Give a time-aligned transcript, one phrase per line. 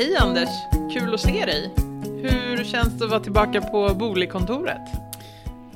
[0.00, 0.48] Hej Anders!
[0.92, 1.74] Kul att se dig!
[2.22, 4.80] Hur känns det att vara tillbaka på Booli-kontoret?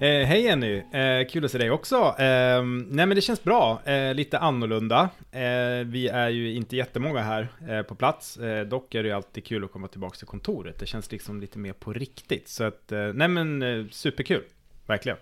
[0.01, 1.97] Eh, hej Jenny, eh, kul att se dig också.
[1.97, 5.09] Eh, nej men det känns bra, eh, lite annorlunda.
[5.33, 9.15] Eh, vi är ju inte jättemånga här eh, på plats, eh, dock är det ju
[9.15, 10.79] alltid kul att komma tillbaka till kontoret.
[10.79, 14.45] Det känns liksom lite mer på riktigt, så att eh, nej men eh, superkul,
[14.87, 15.19] verkligen.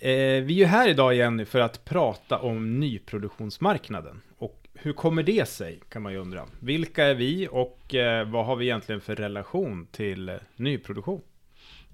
[0.00, 4.20] vi är ju här idag Jenny för att prata om nyproduktionsmarknaden.
[4.38, 6.46] Och hur kommer det sig, kan man ju undra.
[6.60, 11.22] Vilka är vi och eh, vad har vi egentligen för relation till eh, nyproduktion?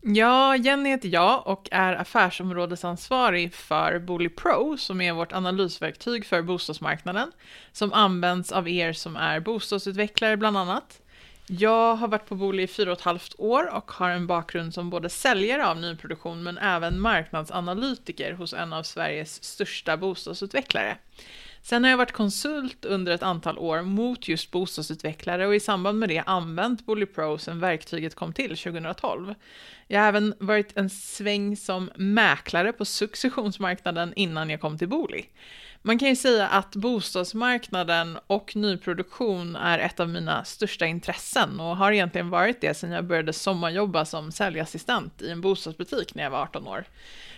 [0.00, 6.42] Ja, Jenny heter jag och är affärsområdesansvarig för Booli Pro, som är vårt analysverktyg för
[6.42, 7.32] bostadsmarknaden,
[7.72, 11.00] som används av er som är bostadsutvecklare bland annat.
[11.46, 14.74] Jag har varit på Booli i fyra och ett halvt år och har en bakgrund
[14.74, 20.96] som både säljare av nyproduktion men även marknadsanalytiker hos en av Sveriges största bostadsutvecklare.
[21.66, 25.98] Sen har jag varit konsult under ett antal år mot just bostadsutvecklare och i samband
[25.98, 29.34] med det använt Bully Pro sen verktyget kom till 2012.
[29.86, 35.26] Jag har även varit en sväng som mäklare på successionsmarknaden innan jag kom till Booli.
[35.82, 41.76] Man kan ju säga att bostadsmarknaden och nyproduktion är ett av mina största intressen och
[41.76, 46.30] har egentligen varit det sedan jag började sommarjobba som säljassistent i en bostadsbutik när jag
[46.30, 46.84] var 18 år.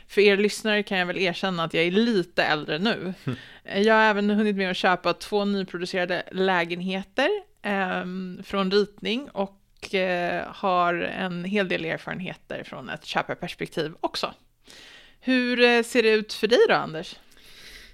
[0.09, 3.15] För er lyssnare kan jag väl erkänna att jag är lite äldre nu.
[3.75, 7.31] Jag har även hunnit med att köpa två nyproducerade lägenheter
[7.63, 8.05] eh,
[8.45, 14.35] från ritning och eh, har en hel del erfarenheter från ett köparperspektiv också.
[15.21, 17.17] Hur eh, ser det ut för dig då, Anders?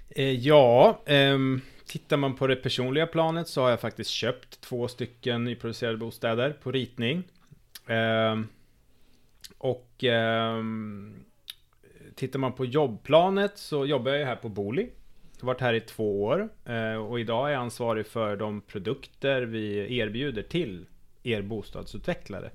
[0.09, 4.87] Eh, ja, ehm, tittar man på det personliga planet så har jag faktiskt köpt två
[4.87, 7.23] stycken nyproducerade bostäder på ritning.
[7.87, 8.47] Ehm,
[9.57, 11.25] och ehm,
[12.15, 14.89] tittar man på jobbplanet så jobbar jag här på Booli.
[15.35, 18.61] Jag har varit här i två år eh, och idag är jag ansvarig för de
[18.61, 20.85] produkter vi erbjuder till
[21.23, 22.51] er bostadsutvecklare.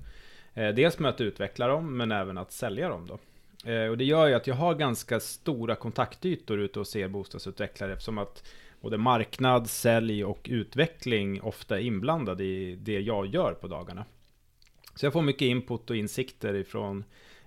[0.53, 3.19] Eh, dels med att utveckla dem men även att sälja dem då.
[3.71, 7.93] Eh, och det gör ju att jag har ganska stora kontaktytor ute hos er bostadsutvecklare
[7.93, 8.43] eftersom att
[8.81, 14.05] både marknad, sälj och utveckling ofta är inblandade i det jag gör på dagarna.
[14.95, 17.03] Så jag får mycket input och insikter ifrån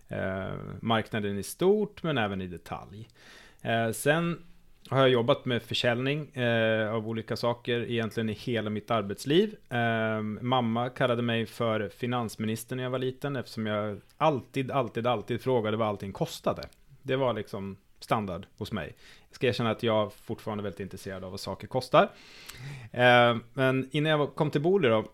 [0.08, 3.08] Eh, marknaden i stort men även i detalj.
[3.62, 4.42] Eh, sen
[4.88, 9.56] har jag jobbat med försäljning eh, av olika saker egentligen i hela mitt arbetsliv.
[9.68, 15.40] Eh, mamma kallade mig för finansminister när jag var liten eftersom jag alltid, alltid, alltid
[15.40, 16.62] frågade vad allting kostade.
[17.02, 18.94] Det var liksom standard hos mig.
[19.28, 22.10] Jag ska erkänna att jag fortfarande är väldigt intresserad av vad saker kostar.
[22.92, 25.04] Eh, men innan jag kom till Booli då,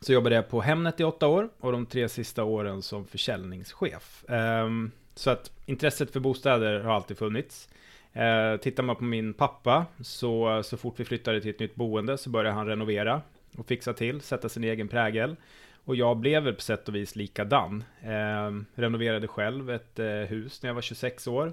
[0.00, 4.24] så jobbade jag på Hemnet i åtta år och de tre sista åren som försäljningschef.
[4.28, 7.68] Ehm, så att intresset för bostäder har alltid funnits.
[8.12, 12.18] Ehm, tittar man på min pappa så, så fort vi flyttade till ett nytt boende
[12.18, 13.22] så började han renovera
[13.56, 15.36] och fixa till, sätta sin egen prägel.
[15.84, 17.84] Och jag blev väl på sätt och vis likadan.
[18.02, 21.52] Ehm, renoverade själv ett eh, hus när jag var 26 år.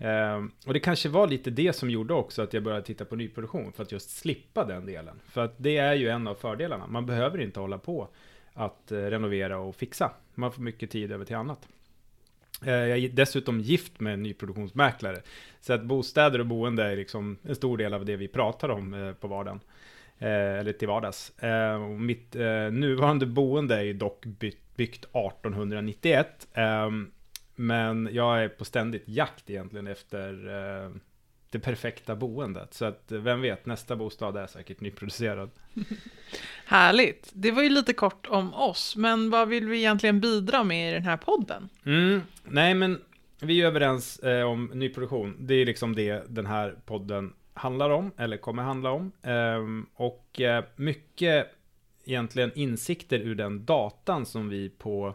[0.00, 3.16] Um, och det kanske var lite det som gjorde också att jag började titta på
[3.16, 5.20] nyproduktion, för att just slippa den delen.
[5.26, 6.86] För att det är ju en av fördelarna.
[6.86, 8.08] Man behöver inte hålla på
[8.52, 10.12] att uh, renovera och fixa.
[10.34, 11.68] Man får mycket tid över till annat.
[12.66, 15.22] Uh, jag är dessutom gift med en nyproduktionsmäklare.
[15.60, 18.94] Så att bostäder och boende är liksom en stor del av det vi pratar om
[18.94, 19.60] uh, på vardagen.
[20.20, 21.32] Ehm, eller till vardags.
[21.98, 26.48] mitt eh, nuvarande boende är ju dock byggt 1891.
[27.60, 30.90] Men jag är på ständigt jakt egentligen efter eh,
[31.50, 32.74] det perfekta boendet.
[32.74, 35.50] Så att eh, vem vet, nästa bostad är säkert nyproducerad.
[36.64, 37.30] Härligt.
[37.32, 40.94] Det var ju lite kort om oss, men vad vill vi egentligen bidra med i
[40.94, 41.68] den här podden?
[41.84, 43.00] Mm, nej, men
[43.40, 45.36] vi är överens eh, om nyproduktion.
[45.40, 49.12] Det är liksom det den här podden handlar om, eller kommer handla om.
[49.22, 51.46] Ehm, och eh, mycket
[52.04, 55.14] egentligen insikter ur den datan som vi på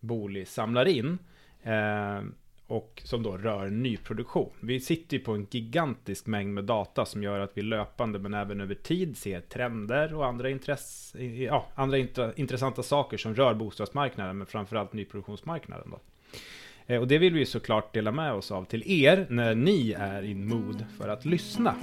[0.00, 1.31] Booli samlar in Eh,
[1.62, 2.34] Ehm,
[2.66, 4.50] och som då rör nyproduktion.
[4.60, 8.34] Vi sitter ju på en gigantisk mängd med data som gör att vi löpande men
[8.34, 11.16] även över tid ser trender och andra, intress
[11.48, 11.98] ja, andra
[12.36, 15.90] intressanta saker som rör bostadsmarknaden men framförallt nyproduktionsmarknaden.
[15.90, 16.00] Då.
[16.86, 20.22] Ehm, och det vill vi såklart dela med oss av till er när ni är
[20.22, 21.74] in mood för att lyssna.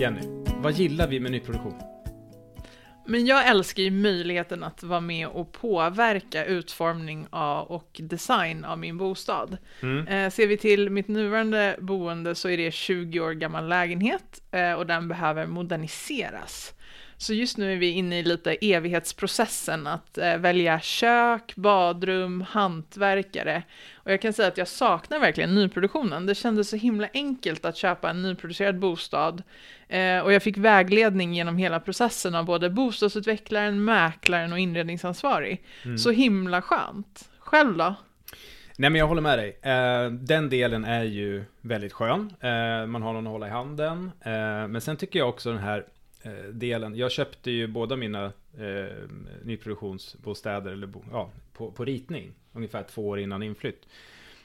[0.00, 0.20] Jenny,
[0.62, 1.97] vad gillar vi med nyproduktion?
[3.08, 8.78] Men jag älskar ju möjligheten att vara med och påverka utformning av och design av
[8.78, 9.56] min bostad.
[9.82, 10.06] Mm.
[10.06, 14.72] Eh, ser vi till mitt nuvarande boende så är det 20 år gammal lägenhet eh,
[14.72, 16.74] och den behöver moderniseras.
[17.20, 23.62] Så just nu är vi inne i lite evighetsprocessen att eh, välja kök, badrum, hantverkare.
[23.94, 26.26] Och jag kan säga att jag saknar verkligen nyproduktionen.
[26.26, 29.42] Det kändes så himla enkelt att köpa en nyproducerad bostad.
[29.88, 35.64] Eh, och jag fick vägledning genom hela processen av både bostadsutvecklaren, mäklaren och inredningsansvarig.
[35.84, 35.98] Mm.
[35.98, 37.28] Så himla skönt.
[37.38, 37.94] Själv då?
[38.76, 39.58] Nej men jag håller med dig.
[39.62, 42.32] Eh, den delen är ju väldigt skön.
[42.40, 44.10] Eh, man har någon att hålla i handen.
[44.20, 45.84] Eh, men sen tycker jag också den här
[46.22, 46.96] Eh, delen.
[46.96, 48.24] Jag köpte ju båda mina
[48.58, 49.08] eh,
[49.42, 52.32] nyproduktionsbostäder eller bo, ja, på, på ritning.
[52.52, 53.88] Ungefär två år innan inflytt.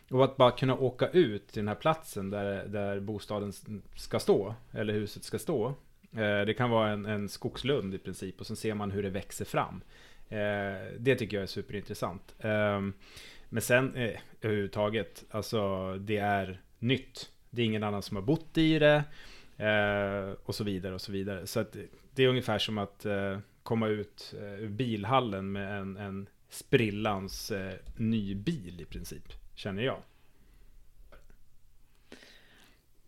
[0.09, 3.53] Och att bara kunna åka ut till den här platsen där, där bostaden
[3.95, 4.55] ska stå.
[4.71, 5.67] Eller huset ska stå.
[6.11, 8.39] Eh, det kan vara en, en skogslund i princip.
[8.39, 9.81] Och sen ser man hur det växer fram.
[10.29, 12.35] Eh, det tycker jag är superintressant.
[12.39, 12.81] Eh,
[13.49, 17.29] men sen eh, överhuvudtaget, alltså det är nytt.
[17.49, 19.03] Det är ingen annan som har bott i det.
[19.63, 21.47] Eh, och så vidare och så vidare.
[21.47, 21.75] Så att
[22.15, 27.51] det är ungefär som att eh, komma ut eh, ur bilhallen med en, en sprillans
[27.51, 29.33] eh, ny bil i princip.
[29.55, 29.97] Känner jag.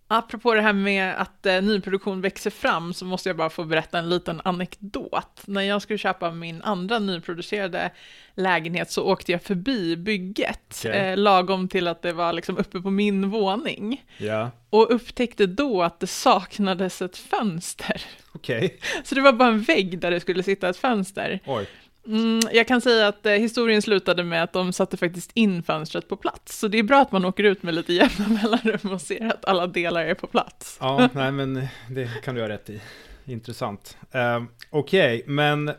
[0.07, 3.99] Apropå det här med att eh, nyproduktion växer fram så måste jag bara få berätta
[3.99, 5.41] en liten anekdot.
[5.45, 7.91] När jag skulle köpa min andra nyproducerade
[8.35, 10.91] lägenhet så åkte jag förbi bygget okay.
[10.91, 14.05] eh, lagom till att det var liksom uppe på min våning.
[14.17, 14.51] Ja.
[14.69, 18.01] Och upptäckte då att det saknades ett fönster.
[18.33, 18.69] Okay.
[19.03, 21.39] Så det var bara en vägg där det skulle sitta ett fönster.
[21.45, 21.67] Oj.
[22.07, 26.07] Mm, jag kan säga att eh, historien slutade med att de satte faktiskt in fönstret
[26.07, 26.59] på plats.
[26.59, 29.45] Så det är bra att man åker ut med lite jämna mellanrum och ser att
[29.45, 30.77] alla delar är på plats.
[30.81, 32.81] Ja, nej men det kan du ha rätt i.
[33.25, 33.97] Intressant.
[34.15, 35.71] Uh, Okej, okay, men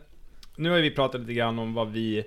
[0.56, 2.25] nu har vi pratat lite grann om vad vi,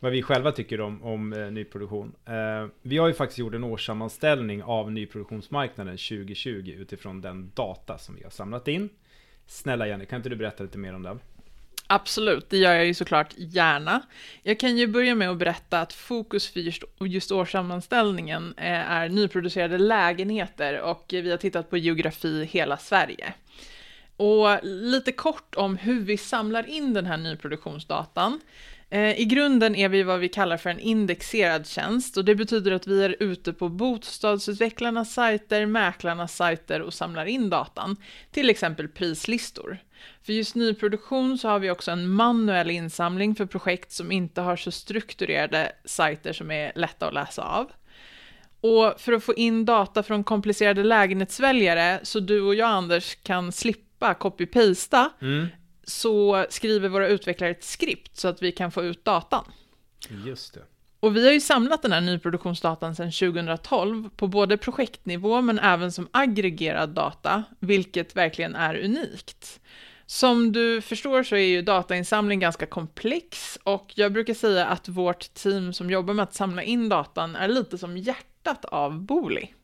[0.00, 2.12] vad vi själva tycker om, om uh, nyproduktion.
[2.28, 8.14] Uh, vi har ju faktiskt gjort en årssammanställning av nyproduktionsmarknaden 2020 utifrån den data som
[8.14, 8.88] vi har samlat in.
[9.46, 11.20] Snälla Jenny, kan inte du berätta lite mer om den?
[11.92, 14.02] Absolut, det gör jag ju såklart gärna.
[14.42, 19.08] Jag kan ju börja med att berätta att fokus för just, just årssammanställningen eh, är
[19.08, 23.34] nyproducerade lägenheter och vi har tittat på geografi hela Sverige.
[24.16, 28.40] Och lite kort om hur vi samlar in den här nyproduktionsdatan.
[28.90, 32.72] Eh, I grunden är vi vad vi kallar för en indexerad tjänst och det betyder
[32.72, 37.96] att vi är ute på bostadsutvecklarnas sajter, mäklarnas sajter och samlar in datan,
[38.30, 39.78] till exempel prislistor.
[40.22, 44.56] För just nyproduktion så har vi också en manuell insamling för projekt som inte har
[44.56, 47.70] så strukturerade sajter som är lätta att läsa av.
[48.60, 53.52] Och för att få in data från komplicerade lägenhetsväljare så du och jag Anders kan
[53.52, 55.46] slippa copy-pasta mm
[55.90, 59.44] så skriver våra utvecklare ett skript så att vi kan få ut datan.
[60.26, 60.60] Just det.
[61.00, 65.92] Och vi har ju samlat den här nyproduktionsdatan sedan 2012 på både projektnivå men även
[65.92, 69.60] som aggregerad data, vilket verkligen är unikt.
[70.10, 75.34] Som du förstår så är ju datainsamling ganska komplex och jag brukar säga att vårt
[75.34, 79.54] team som jobbar med att samla in datan är lite som hjärtat av Booli.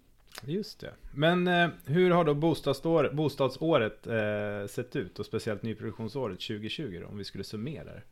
[0.44, 0.92] Just det.
[1.14, 7.06] Men eh, hur har då bostadsår, bostadsåret eh, sett ut och speciellt nyproduktionsåret 2020 då,
[7.06, 8.02] om vi skulle summera det?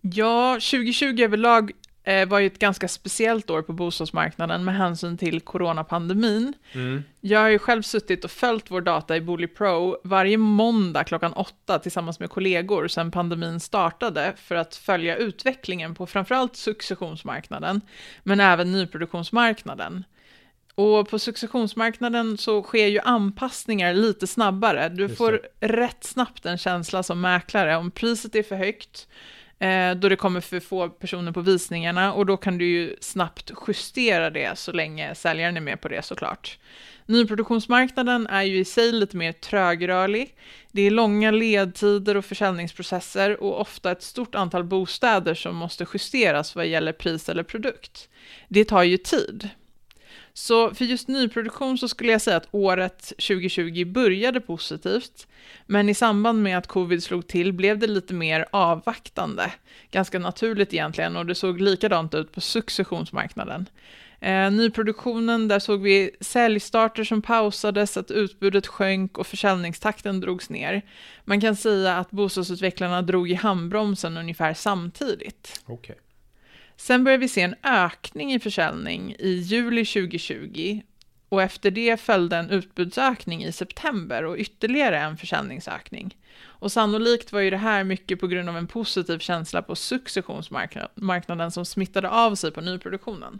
[0.00, 1.72] Ja, 2020 överlag
[2.28, 6.52] var ju ett ganska speciellt år på bostadsmarknaden med hänsyn till coronapandemin.
[6.72, 7.02] Mm.
[7.20, 11.32] Jag har ju själv suttit och följt vår data i Booli Pro varje måndag klockan
[11.32, 17.80] åtta tillsammans med kollegor sedan pandemin startade för att följa utvecklingen på framförallt successionsmarknaden,
[18.22, 20.04] men även nyproduktionsmarknaden.
[20.74, 24.88] Och på successionsmarknaden så sker ju anpassningar lite snabbare.
[24.88, 29.08] Du får rätt snabbt en känsla som mäklare om priset är för högt,
[29.58, 33.50] eh, då det kommer för få personer på visningarna och då kan du ju snabbt
[33.68, 36.58] justera det så länge säljaren är med på det såklart.
[37.06, 40.34] Nyproduktionsmarknaden är ju i sig lite mer trögrörlig.
[40.72, 46.56] Det är långa ledtider och försäljningsprocesser och ofta ett stort antal bostäder som måste justeras
[46.56, 48.08] vad gäller pris eller produkt.
[48.48, 49.48] Det tar ju tid.
[50.38, 55.26] Så för just nyproduktion så skulle jag säga att året 2020 började positivt,
[55.66, 59.52] men i samband med att covid slog till blev det lite mer avvaktande.
[59.90, 63.66] Ganska naturligt egentligen och det såg likadant ut på successionsmarknaden.
[64.20, 70.82] Eh, nyproduktionen, där såg vi säljstarter som pausades, att utbudet sjönk och försäljningstakten drogs ner.
[71.24, 75.62] Man kan säga att bostadsutvecklarna drog i handbromsen ungefär samtidigt.
[75.66, 75.96] Okay.
[76.80, 80.80] Sen började vi se en ökning i försäljning i juli 2020
[81.28, 86.16] och efter det följde en utbudsökning i september och ytterligare en försäljningsökning.
[86.40, 91.50] Och sannolikt var ju det här mycket på grund av en positiv känsla på successionsmarknaden
[91.50, 93.38] som smittade av sig på nyproduktionen.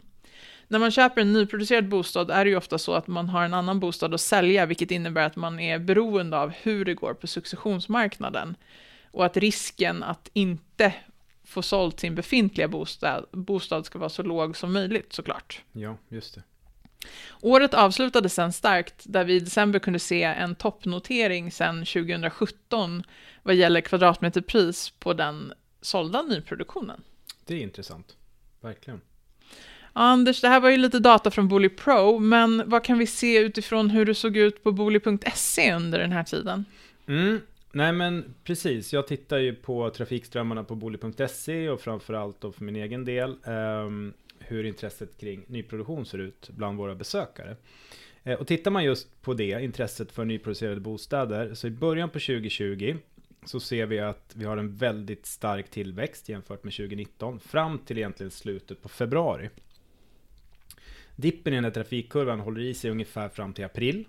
[0.67, 3.53] när man köper en nyproducerad bostad är det ju ofta så att man har en
[3.53, 7.27] annan bostad att sälja, vilket innebär att man är beroende av hur det går på
[7.27, 8.55] successionsmarknaden.
[9.11, 10.93] Och att risken att inte
[11.49, 15.61] få sålt sin befintliga bostad, bostad ska vara så låg som möjligt såklart.
[15.71, 16.43] Ja, just det.
[17.41, 23.03] Året avslutades sen starkt, där vi i december kunde se en toppnotering sedan 2017
[23.43, 27.01] vad gäller kvadratmeterpris på den sålda nyproduktionen.
[27.45, 28.17] Det är intressant,
[28.61, 29.01] verkligen.
[29.93, 33.37] Anders, det här var ju lite data från Booli Pro, men vad kan vi se
[33.37, 36.65] utifrån hur det såg ut på booli.se under den här tiden?
[37.07, 37.41] Mm.
[37.71, 42.75] Nej men precis, jag tittar ju på trafikströmmarna på booli.se och framförallt då för min
[42.75, 43.89] egen del eh,
[44.39, 47.55] hur intresset kring nyproduktion ser ut bland våra besökare.
[48.23, 52.19] Eh, och tittar man just på det, intresset för nyproducerade bostäder, så i början på
[52.19, 52.97] 2020
[53.45, 57.97] så ser vi att vi har en väldigt stark tillväxt jämfört med 2019 fram till
[57.97, 59.49] egentligen slutet på februari.
[61.15, 64.07] Dippen i den här trafikkurvan håller i sig ungefär fram till april.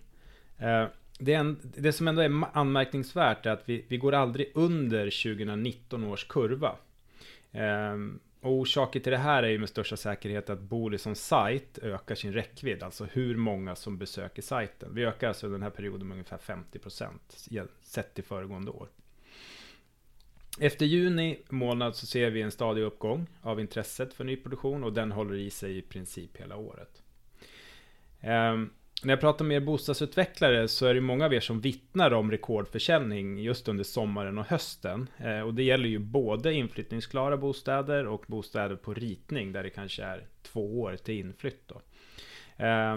[0.59, 0.85] Eh,
[1.21, 6.05] det, en, det, som ändå är anmärkningsvärt är att vi, vi går aldrig under 2019
[6.05, 6.77] års kurva.
[7.53, 11.79] Ehm, och orsaken till det här är ju med största säkerhet att Booli som sajt
[11.83, 14.95] ökar sin räckvidd, alltså hur många som besöker sajten.
[14.95, 18.89] Vi ökar alltså den här perioden med ungefär 50% sett till föregående år.
[20.61, 25.13] Efter juni månad så ser vi en stadig uppgång av intresset för nyproduktion och den
[25.13, 27.03] håller i sig i princip hela året.
[28.21, 28.71] Ehm,
[29.05, 32.31] när jag pratar med er bostadsutvecklare så är det många av er som vittnar om
[32.31, 35.09] rekordförsäljning just under sommaren och hösten.
[35.19, 40.03] Eh, och det gäller ju både inflyttningsklara bostäder och bostäder på ritning där det kanske
[40.03, 41.63] är två år till inflytt.
[41.67, 41.81] Då.
[42.65, 42.97] Eh,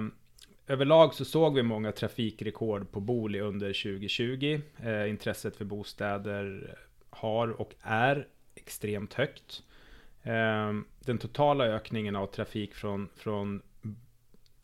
[0.67, 4.61] överlag så såg vi många trafikrekord på Booli under 2020.
[4.83, 6.75] Eh, intresset för bostäder
[7.09, 9.63] har och är extremt högt.
[10.99, 13.61] Den totala ökningen av trafik från, från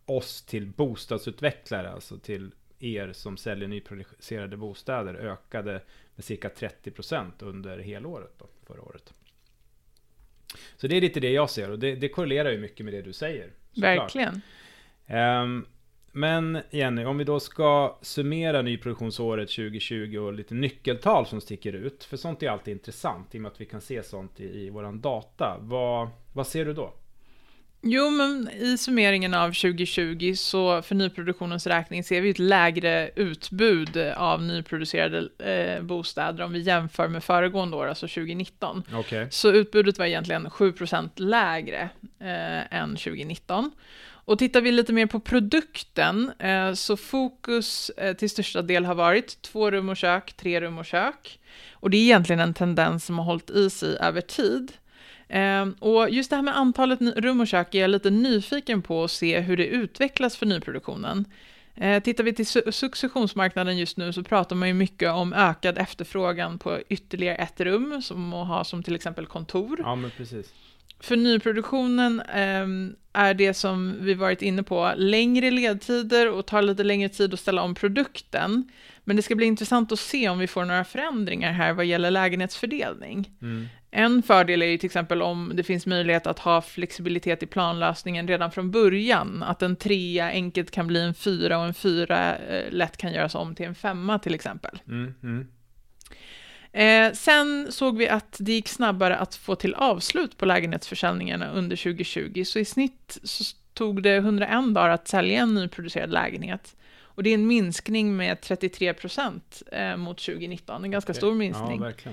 [0.09, 5.81] oss till bostadsutvecklare, alltså till er som säljer nyproducerade bostäder, ökade
[6.15, 9.13] med cirka 30% under helåret då, förra året.
[10.77, 13.01] Så det är lite det jag ser och det, det korrelerar ju mycket med det
[13.01, 13.51] du säger.
[13.75, 14.41] Verkligen.
[15.07, 15.65] Um,
[16.11, 22.03] men Jenny, om vi då ska summera nyproduktionsåret 2020 och lite nyckeltal som sticker ut,
[22.03, 24.69] för sånt är alltid intressant i och med att vi kan se sånt i, i
[24.69, 25.57] våran data.
[25.61, 26.93] Vad, vad ser du då?
[27.81, 33.97] Jo, men i summeringen av 2020 så för nyproduktionens räkning ser vi ett lägre utbud
[33.97, 38.83] av nyproducerade eh, bostäder om vi jämför med föregående år, alltså 2019.
[38.99, 39.27] Okay.
[39.31, 43.71] Så utbudet var egentligen 7% lägre eh, än 2019.
[44.29, 48.95] Och tittar vi lite mer på produkten eh, så fokus eh, till största del har
[48.95, 51.39] varit två rum och kök, tre rum och kök.
[51.73, 54.71] Och det är egentligen en tendens som har hållit i sig över tid.
[55.29, 59.03] Ehm, och just det här med antalet rum och kök är jag lite nyfiken på
[59.03, 61.25] att se hur det utvecklas för nyproduktionen.
[61.75, 66.59] Ehm, tittar vi till successionsmarknaden just nu så pratar man ju mycket om ökad efterfrågan
[66.59, 69.79] på ytterligare ett rum som att ha som till exempel kontor.
[69.83, 70.53] Ja, men precis.
[70.99, 72.67] För nyproduktionen eh,
[73.13, 77.39] är det som vi varit inne på längre ledtider och tar lite längre tid att
[77.39, 78.71] ställa om produkten.
[79.03, 82.11] Men det ska bli intressant att se om vi får några förändringar här vad gäller
[82.11, 83.31] lägenhetsfördelning.
[83.41, 83.67] Mm.
[83.91, 88.27] En fördel är ju till exempel om det finns möjlighet att ha flexibilitet i planlösningen
[88.27, 89.43] redan från början.
[89.43, 93.35] Att en trea enkelt kan bli en fyra och en fyra eh, lätt kan göras
[93.35, 94.79] om till en femma till exempel.
[94.87, 95.47] Mm, mm.
[96.71, 101.75] Eh, sen såg vi att det gick snabbare att få till avslut på lägenhetsförsäljningarna under
[101.75, 103.43] 2020, så i snitt så
[103.73, 106.75] tog det 101 dagar att sälja en nyproducerad lägenhet.
[107.01, 111.19] Och det är en minskning med 33 procent eh, mot 2019, en ganska okay.
[111.19, 111.83] stor minskning.
[111.83, 112.11] Ja,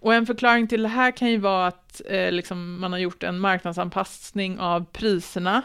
[0.00, 3.22] och en förklaring till det här kan ju vara att eh, liksom man har gjort
[3.22, 5.62] en marknadsanpassning av priserna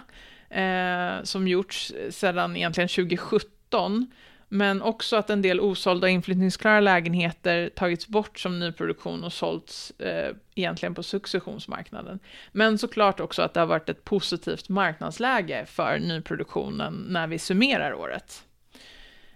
[0.49, 4.07] eh, som gjorts sedan egentligen 2017.
[4.53, 10.35] Men också att en del osålda inflyttningsklara lägenheter tagits bort som nyproduktion och sålts eh,
[10.55, 12.19] egentligen på successionsmarknaden.
[12.51, 17.93] Men såklart också att det har varit ett positivt marknadsläge för nyproduktionen när vi summerar
[17.93, 18.43] året.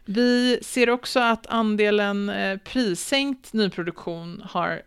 [0.06, 4.82] Vi ser också att andelen eh, prissänkt nyproduktion har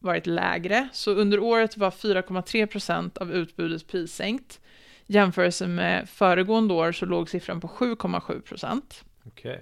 [0.00, 4.60] varit lägre, så under året var 4,3 procent av utbudet prissänkt.
[5.06, 9.04] Jämförelse med föregående år så låg siffran på 7,7 procent.
[9.26, 9.58] Okay.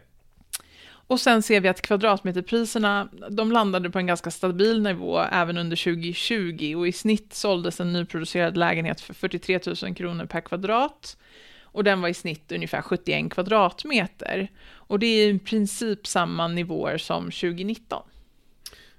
[1.08, 5.76] Och sen ser vi att kvadratmeterpriserna, de landade på en ganska stabil nivå även under
[5.76, 11.16] 2020 och i snitt såldes en nyproducerad lägenhet för 43 000 kronor per kvadrat
[11.62, 14.48] och den var i snitt ungefär 71 kvadratmeter.
[14.70, 18.02] Och det är i princip samma nivåer som 2019.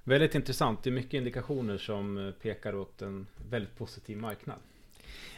[0.10, 0.84] Väldigt intressant.
[0.84, 4.56] Det är mycket indikationer som pekar åt en väldigt positiv marknad.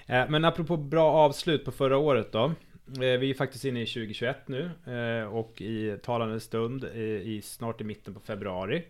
[0.06, 2.46] Eh, men apropå bra avslut på förra året då.
[2.46, 7.82] Eh, vi är faktiskt inne i 2021 nu eh, och i talande stund i snart
[7.82, 8.84] i mitten på februari.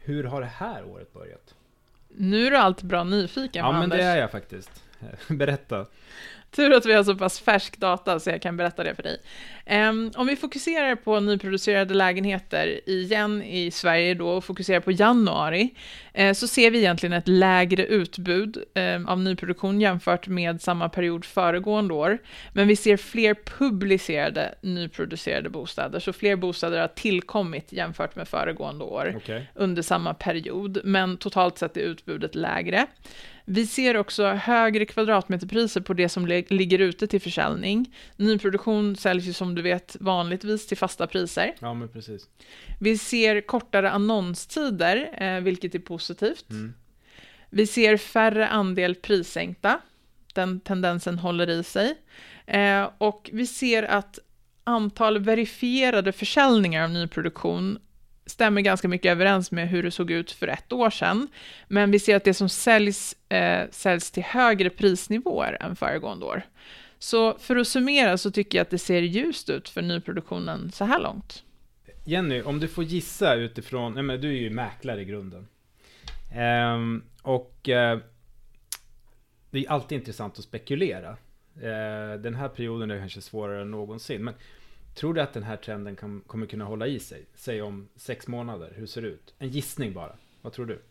[0.00, 1.54] Hur har det här året börjat?
[2.08, 3.98] Nu är du allt bra nyfiken Ja, men Anders.
[3.98, 4.82] det är jag faktiskt.
[5.28, 5.86] Berätta.
[6.56, 9.20] Tur att vi har så pass färsk data så jag kan berätta det för dig.
[9.88, 15.74] Um, om vi fokuserar på nyproducerade lägenheter igen i Sverige då och fokuserar på januari
[16.18, 21.24] uh, så ser vi egentligen ett lägre utbud um, av nyproduktion jämfört med samma period
[21.24, 22.18] föregående år.
[22.52, 28.84] Men vi ser fler publicerade nyproducerade bostäder, så fler bostäder har tillkommit jämfört med föregående
[28.84, 29.42] år Okay.
[29.54, 32.86] under samma period, men totalt sett är utbudet lägre.
[33.44, 37.94] Vi ser också högre kvadratmeterpriser på det som ligger ute till försäljning.
[38.16, 41.54] Nyproduktion säljs ju som du vet vanligtvis till fasta priser.
[41.60, 42.28] Ja, men precis.
[42.80, 46.50] Vi ser kortare annonstider, eh, vilket är positivt.
[46.50, 46.74] Mm.
[47.50, 49.80] Vi ser färre andel prissänkta.
[50.34, 51.94] Den tendensen håller i sig.
[52.46, 54.18] Eh, och vi ser att
[54.64, 57.78] antal verifierade försäljningar av nyproduktion
[58.32, 61.28] stämmer ganska mycket överens med hur det såg ut för ett år sedan.
[61.68, 66.42] Men vi ser att det som säljs, eh, säljs till högre prisnivåer än föregående år.
[66.98, 70.84] Så för att summera så tycker jag att det ser ljust ut för nyproduktionen så
[70.84, 71.42] här långt.
[72.04, 75.46] Jenny, om du får gissa utifrån, nej men du är ju mäklare i grunden.
[76.34, 77.98] Ehm, och eh,
[79.50, 81.16] det är alltid intressant att spekulera.
[81.62, 84.24] Ehm, den här perioden är kanske svårare än någonsin.
[84.24, 84.34] Men
[84.94, 87.26] Tror du att den här trenden kan, kommer kunna hålla i sig?
[87.34, 89.34] Säg om sex månader, hur ser det ut?
[89.38, 90.16] En gissning bara.
[90.42, 90.82] Vad tror du?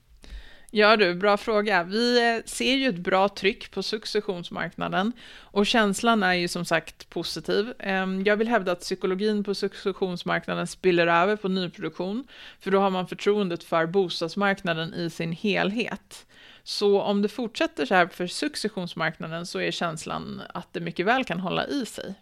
[0.74, 1.84] Ja du, bra fråga.
[1.84, 7.10] Vi eh, ser ju ett bra tryck på successionsmarknaden och känslan är ju som sagt
[7.10, 7.74] positiv.
[7.79, 12.27] Ehm, jag vill hävda att psykologin på successionsmarknaden spiller över på nyproduktion,
[12.60, 16.25] för då har man förtroendet för bostadsmarknaden i sin helhet.
[16.63, 21.25] Så om det fortsätter så här för successionsmarknaden så är känslan att det mycket väl
[21.25, 22.15] kan hålla i sig.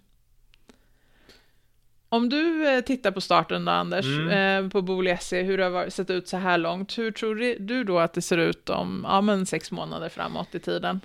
[2.12, 4.66] Om du eh, tittar på starten då, Anders, mm.
[4.66, 8.00] eh, på Booli.se, hur det har sett ut så här långt, hur tror du då
[8.00, 11.00] att det ser ut om ja, men sex månader framåt i tiden?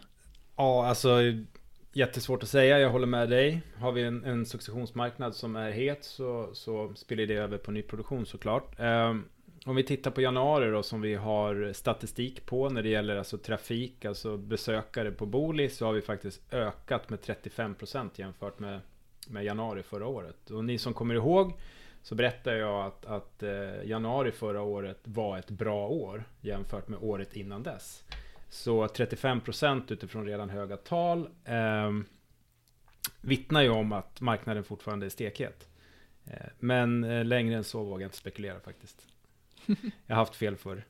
[0.56, 1.18] Ja, alltså
[1.93, 3.62] jättesvårt att säga, jag håller med dig.
[3.76, 8.26] Har vi en, en successionsmarknad som är het så, så spiller det över på nyproduktion
[8.26, 8.80] såklart.
[8.80, 9.14] Eh,
[9.67, 13.38] om vi tittar på januari då som vi har statistik på när det gäller alltså
[13.38, 18.80] trafik, alltså besökare på Booli så har vi faktiskt ökat med 35% jämfört med
[19.28, 20.50] med januari förra året.
[20.50, 21.52] Och ni som kommer ihåg
[22.02, 26.99] så berättade jag att, att eh, januari förra året var ett bra år jämfört med
[27.02, 28.04] året innan dess.
[28.49, 31.91] Så 35% utifrån redan höga tal eh,
[33.21, 35.69] vittnar ju om att marknaden fortfarande är stekhet.
[36.25, 39.06] Eh, men eh, längre än så vågar jag inte spekulera faktiskt.
[40.06, 40.84] Jag har haft fel förr.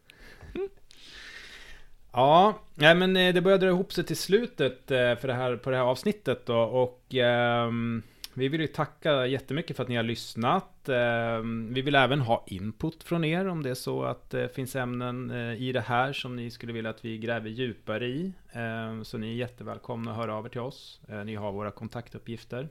[2.13, 5.57] Ja, nej men eh, det började dra ihop sig till slutet eh, för det här,
[5.57, 8.03] på det här avsnittet då och ehm,
[8.35, 10.89] vi vill ju tacka jättemycket för att ni har lyssnat.
[10.89, 14.77] Ehm, vi vill även ha input från er om det är så att det finns
[14.77, 18.33] ämnen eh, i det här som ni skulle vilja att vi gräver djupare i.
[18.53, 21.01] Ehm, så ni är jättevälkomna att höra av er till oss.
[21.09, 22.69] Eh, ni har våra kontaktuppgifter.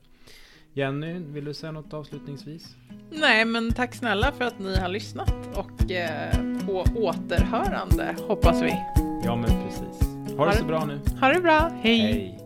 [0.74, 2.76] Jenny, vill du säga något avslutningsvis?
[3.12, 6.34] Nej, men tack snälla för att ni har lyssnat och eh,
[6.66, 8.76] på återhörande hoppas vi.
[9.26, 10.08] Ja, men precis.
[10.38, 11.00] Ha, ha det så bra nu.
[11.20, 11.72] Ha det bra.
[11.82, 12.00] Hej.
[12.00, 12.43] Hej.